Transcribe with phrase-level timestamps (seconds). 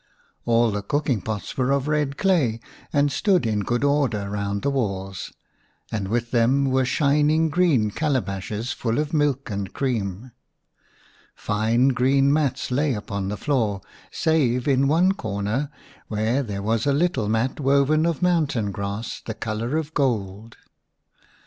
[0.47, 2.59] All the cooking pots were of red clay,
[2.91, 5.31] and stood in good order round the walls,
[5.91, 10.31] and with them were shining green calabashes full of milk and creams
[11.35, 15.69] Fine green mats lay on the floor, save in one corner
[16.07, 20.57] where there was a little mat woven of mountain grass the colour of gold.